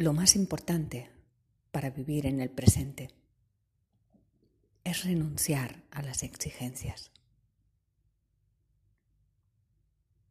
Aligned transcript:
Lo 0.00 0.14
más 0.14 0.34
importante 0.34 1.10
para 1.72 1.90
vivir 1.90 2.24
en 2.24 2.40
el 2.40 2.48
presente 2.48 3.10
es 4.82 5.04
renunciar 5.04 5.82
a 5.90 6.00
las 6.00 6.22
exigencias. 6.22 7.10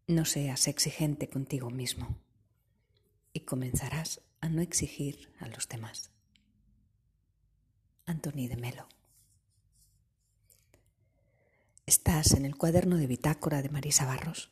No 0.07 0.25
seas 0.25 0.67
exigente 0.67 1.29
contigo 1.29 1.69
mismo 1.69 2.17
y 3.31 3.41
comenzarás 3.41 4.21
a 4.41 4.49
no 4.49 4.63
exigir 4.63 5.31
a 5.37 5.47
los 5.47 5.69
demás. 5.69 6.09
Anthony 8.07 8.47
de 8.47 8.57
Melo. 8.57 8.87
Estás 11.85 12.31
en 12.31 12.45
el 12.45 12.57
cuaderno 12.57 12.97
de 12.97 13.05
bitácora 13.05 13.61
de 13.61 13.69
Marisa 13.69 14.07
Barros 14.07 14.49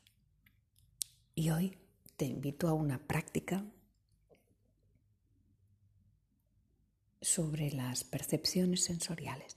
y 1.34 1.50
hoy 1.50 1.76
te 2.18 2.26
invito 2.26 2.68
a 2.68 2.74
una 2.74 3.00
práctica 3.00 3.66
sobre 7.22 7.72
las 7.72 8.04
percepciones 8.04 8.84
sensoriales. 8.84 9.56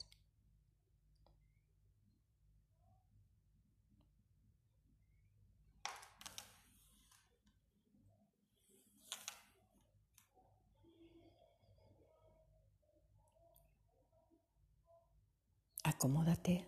Acomódate. 15.83 16.67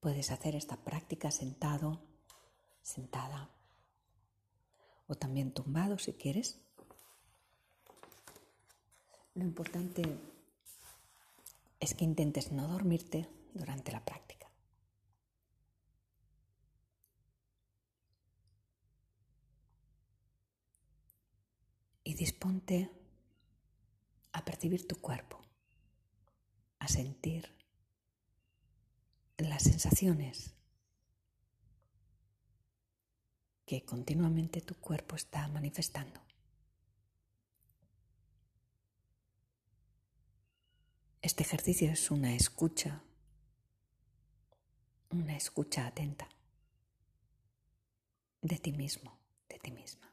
Puedes 0.00 0.30
hacer 0.30 0.54
esta 0.54 0.76
práctica 0.76 1.30
sentado, 1.30 2.02
sentada 2.82 3.50
o 5.06 5.14
también 5.14 5.52
tumbado 5.52 5.98
si 5.98 6.14
quieres. 6.14 6.60
Lo 9.34 9.44
importante 9.44 10.02
es 11.80 11.94
que 11.94 12.04
intentes 12.04 12.52
no 12.52 12.68
dormirte 12.68 13.28
durante 13.54 13.90
la 13.90 14.04
práctica. 14.04 14.50
Y 22.04 22.14
disponte 22.14 22.90
a 24.32 24.44
percibir 24.44 24.86
tu 24.86 25.00
cuerpo, 25.00 25.40
a 26.78 26.88
sentir 26.88 27.48
las 29.38 29.62
sensaciones 29.62 30.54
que 33.64 33.84
continuamente 33.84 34.60
tu 34.60 34.74
cuerpo 34.74 35.16
está 35.16 35.48
manifestando. 35.48 36.20
Este 41.22 41.44
ejercicio 41.44 41.88
es 41.88 42.10
una 42.10 42.34
escucha, 42.34 43.00
una 45.10 45.36
escucha 45.36 45.86
atenta 45.86 46.28
de 48.40 48.58
ti 48.58 48.72
mismo, 48.72 49.16
de 49.48 49.58
ti 49.60 49.70
misma. 49.70 50.12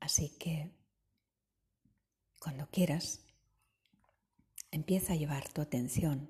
Así 0.00 0.30
que 0.30 0.68
cuando 2.40 2.66
quieras, 2.70 3.20
empieza 4.72 5.12
a 5.12 5.16
llevar 5.16 5.48
tu 5.48 5.60
atención 5.60 6.28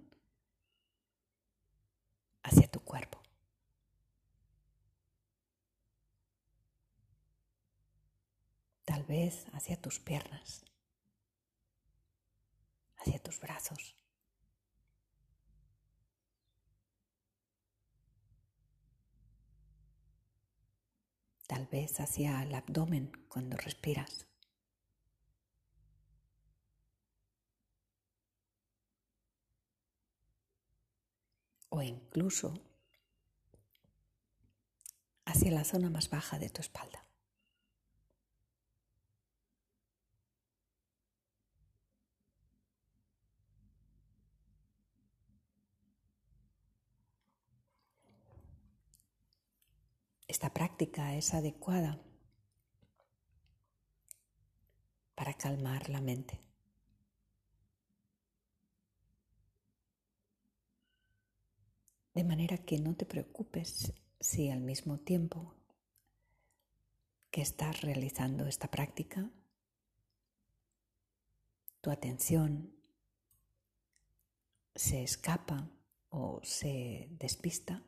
hacia 2.42 2.70
tu 2.70 2.80
cuerpo. 2.80 3.22
Tal 8.92 9.04
vez 9.04 9.46
hacia 9.54 9.80
tus 9.80 10.00
piernas, 10.00 10.66
hacia 12.98 13.18
tus 13.22 13.40
brazos. 13.40 13.96
Tal 21.46 21.66
vez 21.68 22.00
hacia 22.00 22.42
el 22.42 22.54
abdomen 22.54 23.10
cuando 23.28 23.56
respiras. 23.56 24.26
O 31.70 31.80
incluso 31.80 32.60
hacia 35.24 35.50
la 35.50 35.64
zona 35.64 35.88
más 35.88 36.10
baja 36.10 36.38
de 36.38 36.50
tu 36.50 36.60
espalda. 36.60 37.06
Esta 50.42 50.54
práctica 50.54 51.14
es 51.14 51.34
adecuada 51.34 52.02
para 55.14 55.34
calmar 55.34 55.88
la 55.88 56.00
mente. 56.00 56.40
De 62.12 62.24
manera 62.24 62.58
que 62.58 62.80
no 62.80 62.96
te 62.96 63.06
preocupes 63.06 63.92
si 64.18 64.50
al 64.50 64.62
mismo 64.62 64.98
tiempo 64.98 65.54
que 67.30 67.42
estás 67.42 67.82
realizando 67.82 68.48
esta 68.48 68.68
práctica, 68.68 69.30
tu 71.80 71.92
atención 71.92 72.74
se 74.74 75.04
escapa 75.04 75.70
o 76.08 76.40
se 76.42 77.06
despista 77.12 77.80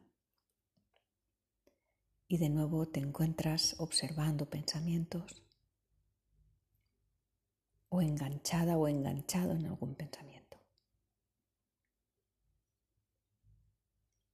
y 2.29 2.39
de 2.39 2.49
nuevo 2.49 2.87
te 2.87 3.01
encuentras 3.01 3.77
observando 3.79 4.49
pensamientos 4.49 5.43
o 7.89 8.01
enganchada 8.01 8.77
o 8.77 8.89
enganchado 8.89 9.53
en 9.53 9.67
algún 9.67 9.95
pensamiento 9.95 10.59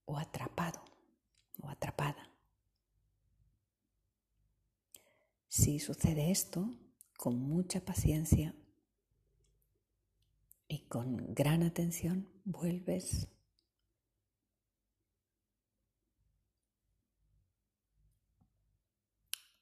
o 0.07 0.19
atrapado 0.19 0.83
o 1.63 1.69
atrapada. 1.69 2.29
Si 5.49 5.79
sucede 5.79 6.31
esto, 6.31 6.71
con 7.17 7.39
mucha 7.39 7.85
paciencia 7.85 8.55
y 10.69 10.87
con 10.87 11.35
gran 11.35 11.63
atención, 11.63 12.29
vuelves 12.45 13.29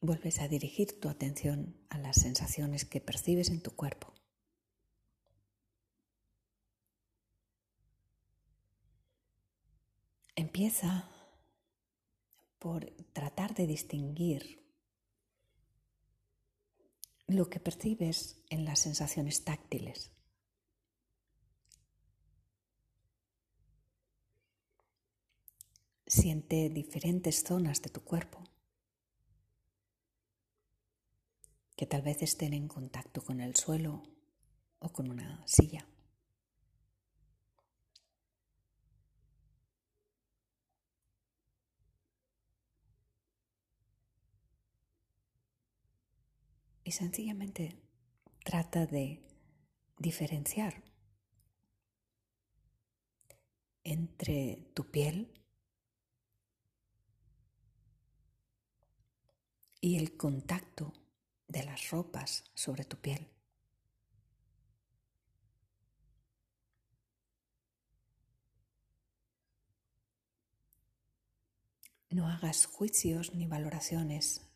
vuelves 0.00 0.41
a 0.41 0.48
dirigir 0.48 1.00
tu 1.00 1.09
atención 1.09 1.76
a 1.88 1.98
las 1.98 2.16
sensaciones 2.16 2.84
que 2.84 3.00
percibes 3.00 3.50
en 3.50 3.60
tu 3.60 3.72
cuerpo. 3.72 4.12
Empieza 10.37 11.10
por 12.58 12.87
tratar 13.12 13.54
de 13.54 13.66
distinguir 13.66 14.64
lo 17.26 17.50
que 17.50 17.60
percibes 17.60 18.40
en 18.49 18.64
las 18.64 18.78
sensaciones 18.78 19.44
táctiles. 19.44 20.11
Siente 26.06 26.70
diferentes 26.70 27.44
zonas 27.44 27.82
de 27.82 27.90
tu 27.90 28.02
cuerpo. 28.02 28.43
Que 31.78 31.86
tal 31.86 32.02
vez 32.02 32.22
estén 32.22 32.54
en 32.54 32.66
contacto 32.66 33.22
con 33.22 33.40
el 33.40 33.54
suelo 33.54 34.02
o 34.80 34.92
con 34.92 35.08
una 35.08 35.46
silla. 35.46 35.86
Y 46.82 46.90
sencillamente 46.90 47.80
trata 48.44 48.84
de 48.84 49.22
diferenciar 49.98 50.82
entre 53.84 54.72
tu 54.75 54.90
piel 54.90 55.32
y 59.80 59.96
el 59.96 60.16
contacto 60.16 60.92
de 61.49 61.65
las 61.65 61.91
ropas 61.91 62.45
sobre 62.55 62.85
tu 62.85 62.99
piel. 62.99 63.27
No 72.11 72.27
hagas 72.29 72.67
juicios 72.67 73.35
ni 73.35 73.47
valoraciones 73.47 74.49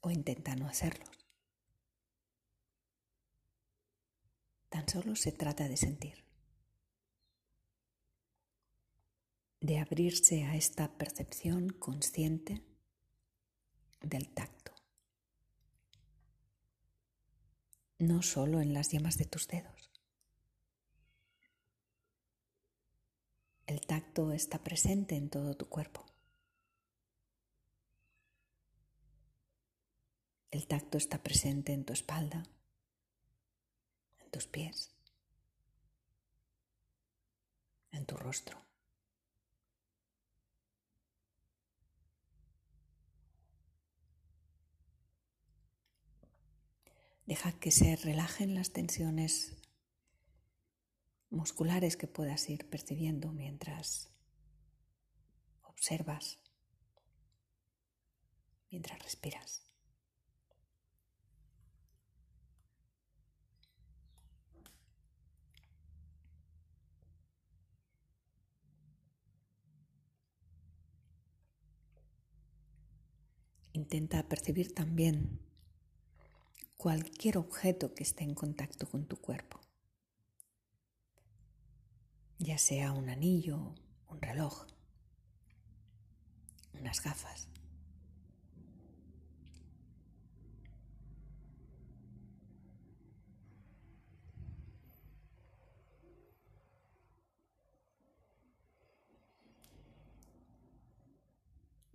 o 0.00 0.10
intenta 0.10 0.54
no 0.56 0.66
hacerlos. 0.66 1.10
Tan 4.68 4.88
solo 4.88 5.16
se 5.16 5.32
trata 5.32 5.68
de 5.68 5.76
sentir, 5.76 6.24
de 9.60 9.78
abrirse 9.78 10.44
a 10.44 10.56
esta 10.56 10.96
percepción 10.96 11.68
consciente 11.68 12.71
del 14.02 14.28
tacto, 14.28 14.72
no 17.98 18.22
solo 18.22 18.60
en 18.60 18.74
las 18.74 18.90
yemas 18.90 19.16
de 19.16 19.24
tus 19.24 19.48
dedos. 19.48 19.90
El 23.66 23.80
tacto 23.86 24.32
está 24.32 24.58
presente 24.62 25.16
en 25.16 25.30
todo 25.30 25.54
tu 25.54 25.68
cuerpo. 25.68 26.04
El 30.50 30.66
tacto 30.66 30.98
está 30.98 31.22
presente 31.22 31.72
en 31.72 31.84
tu 31.84 31.94
espalda, 31.94 32.42
en 34.20 34.30
tus 34.30 34.46
pies, 34.46 34.90
en 37.92 38.04
tu 38.04 38.16
rostro. 38.16 38.71
Deja 47.26 47.52
que 47.52 47.70
se 47.70 47.96
relajen 47.96 48.54
las 48.54 48.72
tensiones 48.72 49.56
musculares 51.30 51.96
que 51.96 52.06
puedas 52.06 52.48
ir 52.50 52.68
percibiendo 52.68 53.32
mientras 53.32 54.10
observas, 55.62 56.38
mientras 58.70 59.02
respiras. 59.02 59.62
Intenta 73.72 74.28
percibir 74.28 74.74
también 74.74 75.40
cualquier 76.82 77.38
objeto 77.38 77.94
que 77.94 78.02
esté 78.02 78.24
en 78.24 78.34
contacto 78.34 78.88
con 78.88 79.06
tu 79.06 79.16
cuerpo, 79.16 79.60
ya 82.40 82.58
sea 82.58 82.90
un 82.90 83.08
anillo, 83.08 83.76
un 84.08 84.20
reloj, 84.20 84.66
unas 86.80 87.00
gafas. 87.00 87.48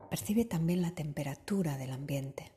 Percibe 0.10 0.46
también 0.46 0.82
la 0.82 0.96
temperatura 0.96 1.78
del 1.78 1.92
ambiente. 1.92 2.57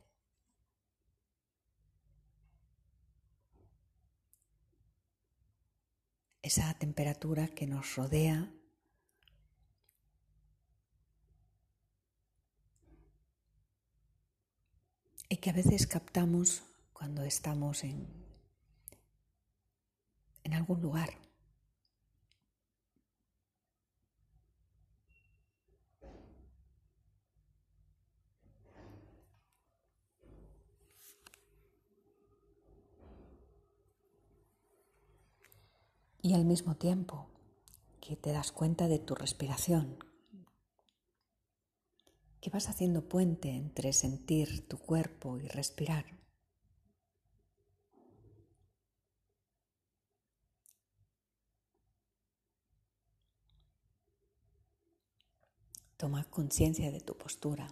Esa 6.51 6.75
temperatura 6.75 7.47
que 7.47 7.65
nos 7.65 7.95
rodea 7.95 8.53
y 15.29 15.37
que 15.37 15.51
a 15.51 15.53
veces 15.53 15.87
captamos 15.87 16.65
cuando 16.93 17.23
estamos 17.23 17.85
en, 17.85 18.05
en 20.43 20.55
algún 20.55 20.83
lugar. 20.83 21.11
Y 36.23 36.35
al 36.35 36.45
mismo 36.45 36.77
tiempo 36.77 37.27
que 38.01 38.17
te 38.17 38.33
das 38.33 38.53
cuenta 38.53 38.89
de 38.89 38.99
tu 38.99 39.15
respiración, 39.15 39.99
que 42.41 42.51
vas 42.51 42.69
haciendo 42.69 43.09
puente 43.09 43.51
entre 43.51 43.93
sentir 43.93 44.67
tu 44.67 44.79
cuerpo 44.79 45.39
y 45.39 45.47
respirar. 45.49 46.07
Toma 55.97 56.25
conciencia 56.25 56.91
de 56.91 57.01
tu 57.01 57.15
postura, 57.15 57.69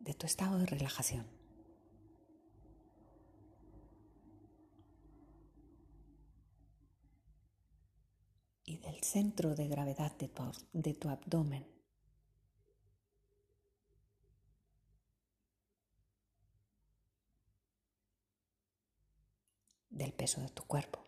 de 0.00 0.12
tu 0.12 0.26
estado 0.26 0.58
de 0.58 0.66
relajación. 0.66 1.36
y 8.66 8.78
del 8.78 8.95
centro 9.06 9.54
de 9.54 9.68
gravedad 9.68 10.12
de 10.16 10.94
tu, 10.94 11.08
abdomen. 11.08 11.64
del 19.88 20.12
peso 20.12 20.42
de 20.42 20.50
tu 20.50 20.62
cuerpo. 20.64 21.02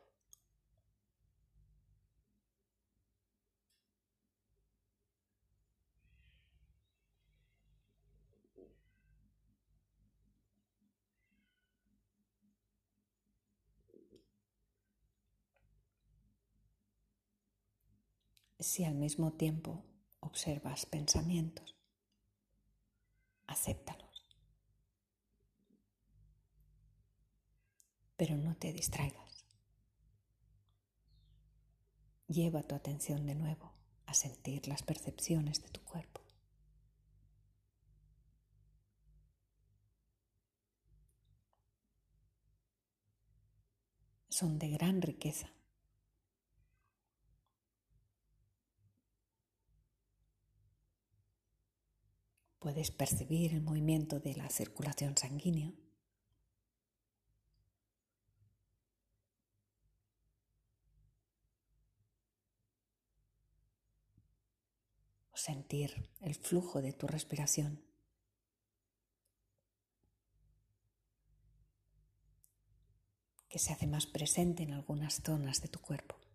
Si 18.58 18.84
al 18.84 18.94
mismo 18.94 19.32
tiempo 19.32 19.84
observas 20.20 20.86
pensamientos, 20.86 21.76
acéptalos. 23.46 24.26
Pero 28.16 28.36
no 28.36 28.56
te 28.56 28.72
distraigas. 28.72 29.44
Lleva 32.26 32.62
tu 32.62 32.74
atención 32.74 33.26
de 33.26 33.36
nuevo 33.36 33.72
a 34.06 34.14
sentir 34.14 34.66
las 34.66 34.82
percepciones 34.82 35.62
de 35.62 35.68
tu 35.68 35.80
cuerpo. 35.82 36.20
Son 44.28 44.58
de 44.58 44.68
gran 44.68 45.00
riqueza 45.00 45.50
Puedes 52.68 52.90
percibir 52.90 53.54
el 53.54 53.62
movimiento 53.62 54.20
de 54.20 54.34
la 54.34 54.50
circulación 54.50 55.16
sanguínea. 55.16 55.72
O 65.32 65.36
sentir 65.38 66.10
el 66.20 66.34
flujo 66.34 66.82
de 66.82 66.92
tu 66.92 67.06
respiración. 67.06 67.82
que 73.48 73.58
se 73.58 73.72
hace 73.72 73.86
más 73.86 74.04
presente 74.04 74.62
en 74.62 74.74
algunas 74.74 75.22
zonas 75.22 75.62
de 75.62 75.68
tu 75.68 75.78
cuerpo. 75.80 76.27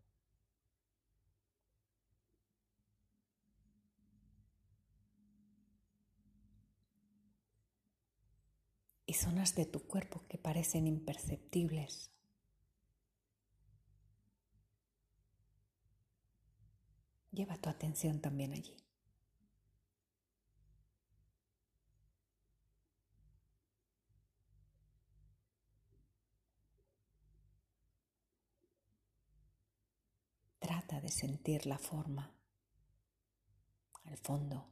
Y 9.13 9.15
zonas 9.15 9.53
de 9.53 9.67
tu 9.67 9.85
cuerpo 9.85 10.23
que 10.27 10.39
parecen 10.39 10.87
imperceptibles. 10.87 12.09
Lleva 17.31 17.57
tu 17.57 17.69
atención 17.69 18.21
también 18.21 18.53
allí. 18.53 18.75
trata 30.59 31.01
de 31.01 31.09
sentir 31.09 31.65
la 31.65 31.77
forma, 31.77 32.31
el 34.05 34.17
fondo, 34.17 34.65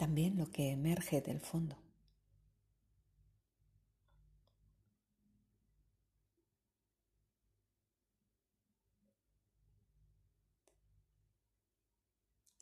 también 0.00 0.38
lo 0.38 0.50
que 0.50 0.70
emerge 0.70 1.20
del 1.20 1.40
fondo. 1.40 1.76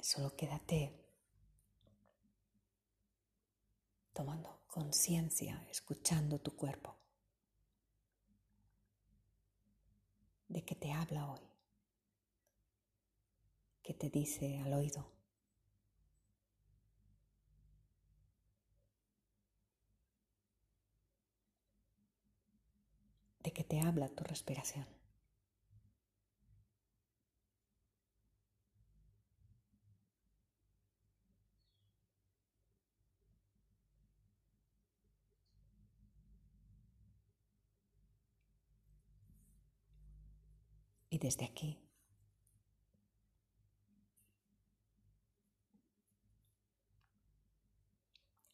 Solo 0.00 0.35
quédate 0.35 0.92
tomando 4.12 4.59
conciencia, 4.66 5.64
escuchando 5.71 6.40
tu 6.40 6.57
cuerpo, 6.57 6.97
de 10.49 10.64
que 10.64 10.75
te 10.75 10.90
habla 10.90 11.30
hoy, 11.30 11.47
que 13.85 13.95
te 13.95 14.11
dice 14.11 14.59
al 14.59 14.73
oído. 14.73 15.17
De 23.49 23.55
que 23.55 23.64
te 23.64 23.81
habla 23.81 24.11
tu 24.11 24.25
respiración. 24.25 24.87
Y 41.09 41.17
desde 41.17 41.47
aquí, 41.47 41.78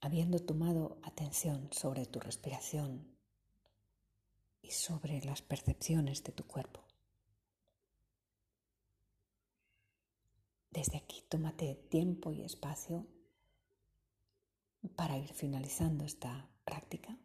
habiendo 0.00 0.38
tomado 0.38 0.98
atención 1.02 1.68
sobre 1.72 2.06
tu 2.06 2.20
respiración 2.20 3.13
y 4.64 4.70
sobre 4.70 5.20
las 5.20 5.42
percepciones 5.42 6.24
de 6.24 6.32
tu 6.32 6.46
cuerpo, 6.46 6.80
desde 10.70 10.96
aquí 10.96 11.22
tómate 11.28 11.74
tiempo 11.90 12.32
y 12.32 12.42
espacio 12.42 13.06
para 14.96 15.18
ir 15.18 15.32
finalizando 15.34 16.04
esta 16.04 16.48
práctica. 16.64 17.18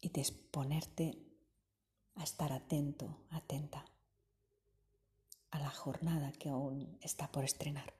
y 0.00 0.10
disponerte 0.10 1.16
a 2.16 2.24
estar 2.24 2.52
atento, 2.52 3.24
atenta 3.30 3.86
a 5.54 5.60
la 5.60 5.70
jornada 5.70 6.32
que 6.32 6.48
aún 6.48 6.98
está 7.00 7.30
por 7.30 7.44
estrenar. 7.44 7.94